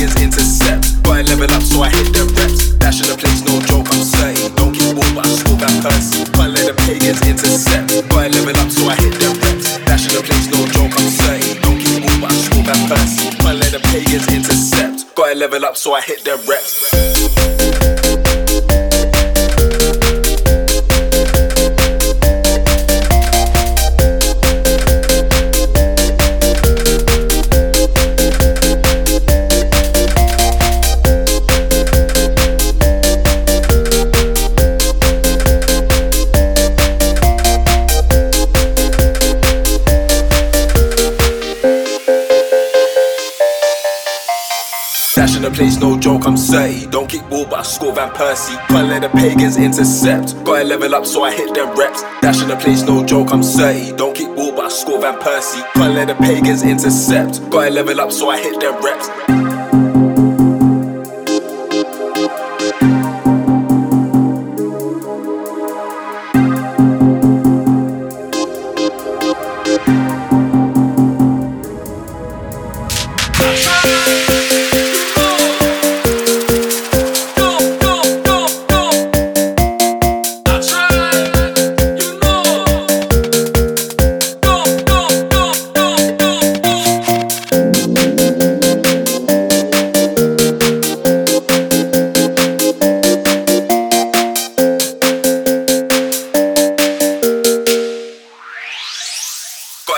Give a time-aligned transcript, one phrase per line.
[0.00, 1.02] let intercept.
[1.02, 2.72] Gotta level up so I hit the reps.
[2.80, 4.34] Dashing the place, no joke, I'm say.
[4.56, 6.24] Don't keep ball, but I score Van Persie.
[6.32, 8.08] Can't let the pagans intercept.
[8.08, 9.78] Gotta level up so I hit the reps.
[9.84, 11.60] Dashing the place, no joke, I'm say.
[11.60, 13.30] Don't keep ball, but I score Van Persie.
[13.40, 15.14] Can't let the pagans intercept.
[15.14, 16.99] Gotta level up so I hit the reps.
[45.12, 46.86] Dashing the place, no joke, I'm say.
[46.86, 48.56] Don't kick ball, but I score Van Persie.
[48.68, 50.42] Can't let the pagans intercept.
[50.44, 52.02] Gotta level up, so I hit them reps.
[52.22, 53.94] Dashing the place, no joke, I'm say.
[53.96, 55.62] Don't kick ball, but I score Van Persie.
[55.74, 57.40] Can't let the pagans intercept.
[57.50, 59.49] Gotta level up, so I hit them reps.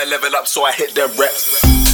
[0.00, 1.89] Gotta level up, so I hit them reps.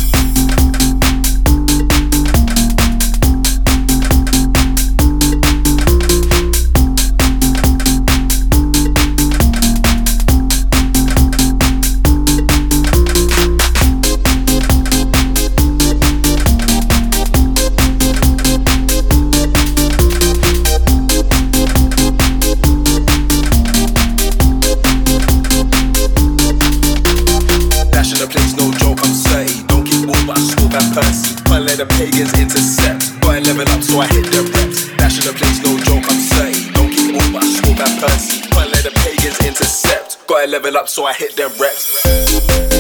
[32.07, 33.21] Pagans intercept.
[33.21, 34.87] Gotta level up, so I hit the reps.
[34.97, 36.71] Dashing the place, no joke, I'm say.
[36.73, 38.43] Don't keep ball, but I score Van Persie.
[38.51, 40.27] Can't let the pagans intercept.
[40.27, 42.76] Gotta level up, so I hit them reps.